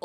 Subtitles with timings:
[0.00, 0.04] Et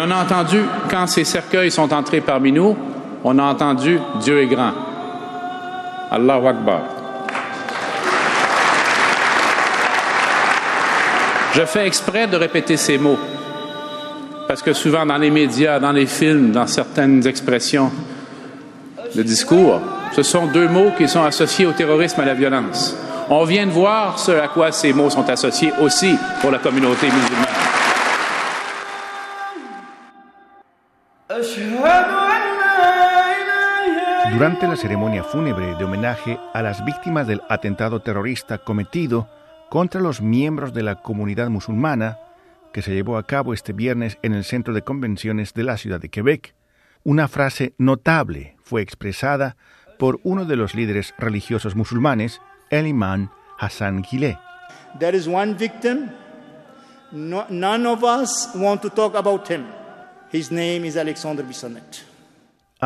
[0.00, 2.76] on a entendu, quand ces cercueils sont entrés parmi nous,
[3.22, 4.72] on a entendu Dieu est grand.
[6.10, 6.80] Allahu Akbar.
[11.52, 13.18] Je fais exprès de répéter ces mots,
[14.48, 17.92] parce que souvent dans les médias, dans les films, dans certaines expressions
[19.14, 19.80] de discours,
[20.12, 22.96] ce sont deux mots qui sont associés au terrorisme et à la violence.
[23.30, 27.06] On vient de voir ce à quoi ces mots sont associés aussi pour la communauté
[27.06, 27.64] musulmane.
[34.32, 39.28] Durante la ceremonia fúnebre de homenaje a las víctimas del atentado terrorista cometido
[39.70, 42.18] contra los miembros de la comunidad musulmana,
[42.72, 46.00] que se llevó a cabo este viernes en el Centro de Convenciones de la ciudad
[46.00, 46.54] de Quebec,
[47.04, 49.56] una frase notable fue expresada
[49.98, 54.38] por uno de los líderes religiosos musulmanes, el imán Hassan Gilé.
[54.98, 56.10] There is one victim.
[57.12, 59.66] none of us want to talk about him.
[60.32, 62.14] His name is Alexander Bissonnette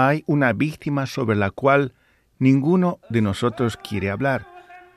[0.06, 1.92] hay una víctima sobre la cual
[2.38, 4.46] ninguno de nosotros quiere hablar.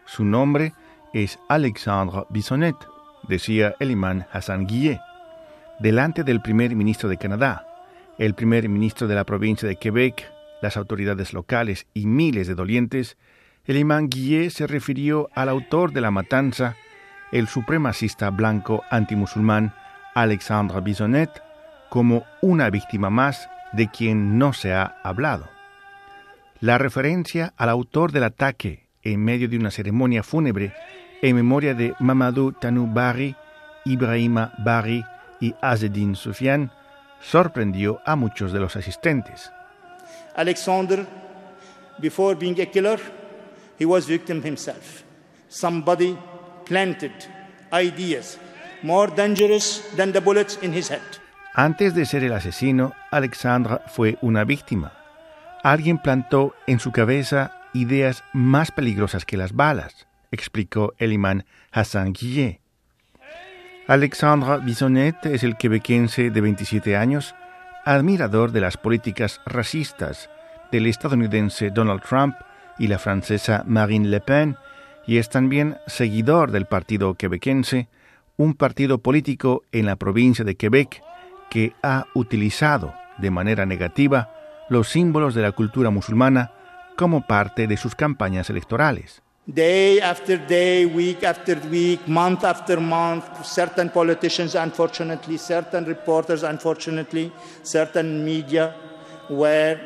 [0.06, 0.74] Su nombre
[1.14, 2.86] es Alexandre Bissonnette,
[3.28, 5.00] decía el imán Hassan Guillet.
[5.80, 7.66] Delante del primer ministro de Canadá,
[8.18, 10.32] el primer ministro de la provincia de Quebec,
[10.62, 13.18] las autoridades locales y miles de dolientes,
[13.66, 16.76] el imán Guillet se refirió al autor de la matanza,
[17.32, 19.74] el supremacista blanco antimusulmán
[20.14, 21.42] Alexandre Bissonnette,
[21.90, 25.50] como una víctima más de quien no se ha hablado.
[26.60, 30.74] La referencia al autor del ataque en medio de una ceremonia fúnebre
[31.22, 33.36] en memoria de Mamadou Tanou Bari,
[33.86, 35.04] Ibrahima Bari
[35.40, 36.70] y Azedin Soufiane
[37.22, 39.52] sorprendió a muchos de los asistentes.
[40.36, 41.06] Alexander,
[42.00, 43.00] before being a killer,
[43.80, 45.04] he was victim himself.
[45.50, 46.18] Somebody
[46.66, 47.12] planted
[47.72, 48.38] ideas
[48.84, 51.02] more dangerous than the bullets in his head.
[51.54, 54.94] Antes de ser el asesino, Alexandra fue una víctima.
[55.64, 62.14] Alguien plantó en su cabeza ideas más peligrosas que las balas, explicó el imán Hassan
[62.14, 62.61] Guillet.
[63.92, 67.36] Alexandra Bisonnet es el quebequense de 27 años,
[67.84, 70.30] admirador de las políticas racistas
[70.72, 72.38] del estadounidense Donald Trump
[72.80, 74.56] y la francesa Marine Le Pen,
[75.06, 77.90] y es también seguidor del Partido Quebequense,
[78.38, 81.04] un partido político en la provincia de Quebec
[81.50, 84.34] que ha utilizado de manera negativa
[84.70, 86.54] los símbolos de la cultura musulmana
[86.96, 89.22] como parte de sus campañas electorales.
[89.54, 97.34] Day after day, week after week, month after month, certain politicians, unfortunately, certain reporters, unfortunately,
[97.62, 98.74] certain media
[99.30, 99.78] were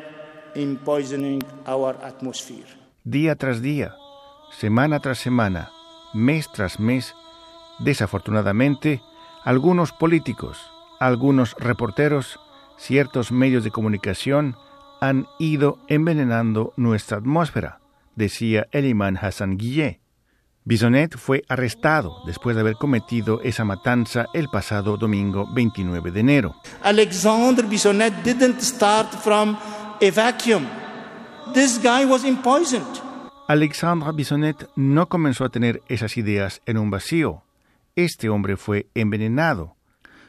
[0.84, 2.66] poisoning our atmosphere.
[3.04, 3.94] Día tras día,
[4.56, 5.70] semana tras semana,
[6.14, 7.14] mes tras mes,
[7.80, 9.00] desafortunadamente,
[9.44, 10.58] algunos políticos,
[11.00, 12.38] algunos reporteros,
[12.78, 14.56] ciertos medios de comunicación
[15.00, 17.80] han ido envenenando nuestra atmósfera,
[18.16, 20.00] decía el imán Hassan Guillet.
[20.64, 26.56] Bisonnet fue arrestado después de haber cometido esa matanza el pasado domingo 29 de enero.
[26.82, 29.56] Alexandre Bisonnet didn't start from
[30.02, 30.66] a vacuum.
[31.54, 32.84] This guy was empoisoned.
[33.46, 37.44] Alexandre Bisonnet no comenzó a tener esas ideas en un vacío.
[37.94, 39.76] Este hombre fue envenenado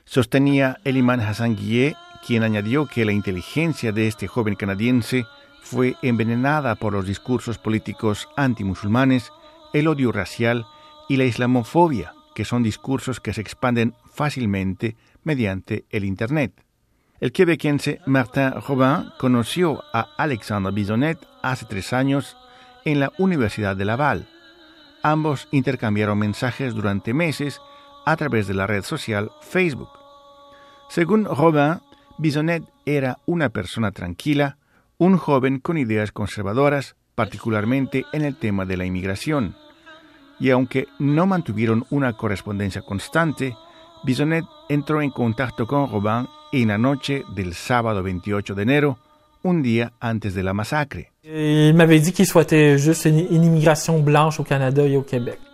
[0.08, 5.26] sostenía el imán Hassan Guillet, quien añadió que la inteligencia de este joven canadiense
[5.70, 9.34] fue envenenada por los discursos políticos antimusulmanes,
[9.74, 10.66] el odio racial
[11.10, 16.54] y la islamofobia, que son discursos que se expanden fácilmente mediante el Internet.
[17.20, 22.38] El quebequense Martin Robin conoció a Alexandre Bisonnet hace tres años
[22.86, 24.30] en la Universidad de Laval.
[25.04, 27.60] Ambos intercambiaron mensajes durante meses
[28.06, 29.90] a través de la red social Facebook.
[30.88, 31.82] Según Robin,
[32.18, 34.58] Bisonnet era una persona tranquila,
[34.98, 39.56] un joven con ideas conservadoras, particularmente en el tema de la inmigración.
[40.40, 43.56] Y aunque no mantuvieron una correspondencia constante,
[44.04, 49.00] Bisonnet entró en contacto con Robin en la noche del sábado 28 de enero,
[49.44, 51.12] un día antes de la masacre.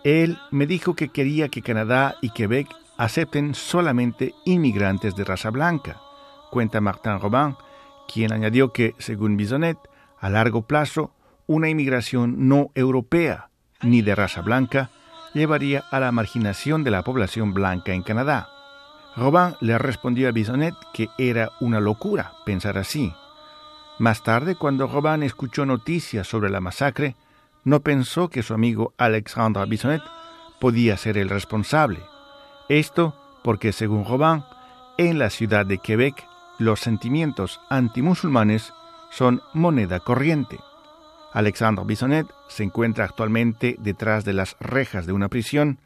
[0.04, 6.00] Él me dijo que quería que Canadá y Quebec acepten solamente inmigrantes de raza blanca,
[6.50, 7.56] cuenta Martin Robin,
[8.12, 9.78] quien añadió que, según Bisonnet,
[10.18, 11.12] a largo plazo,
[11.46, 13.50] una inmigración no europea
[13.82, 14.90] ni de raza blanca
[15.34, 18.48] llevaría a la marginación de la población blanca en Canadá.
[19.16, 23.12] Robin le respondió a Bisonnet que era una locura pensar así.
[23.98, 27.14] Más tarde, cuando Robin escuchó noticias sobre la masacre,
[27.62, 30.02] no pensó que su amigo Alexandre Bisonnet
[30.60, 32.00] podía ser el responsable.
[32.68, 34.42] Esto porque, según Robin,
[34.98, 36.26] en la ciudad de Quebec
[36.58, 38.72] los sentimientos antimusulmanes
[39.10, 40.58] son moneda corriente.
[41.32, 45.78] Alexandre Bisonnet se encuentra actualmente detrás de las rejas de una prisión,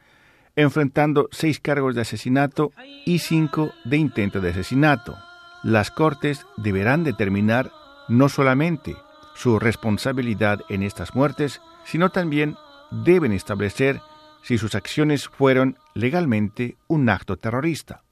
[0.56, 2.72] enfrentando seis cargos de asesinato
[3.06, 5.16] y cinco de intento de asesinato.
[5.62, 7.70] Las Cortes deberán determinar
[8.08, 8.96] no solamente
[9.34, 12.56] su responsabilidad en estas muertes, sino también
[12.90, 14.00] deben establecer
[14.42, 18.02] si sus acciones fueron legalmente un acto terrorista.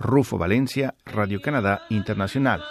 [0.00, 2.62] Rufo Valencia, Radio Canadá Internacional.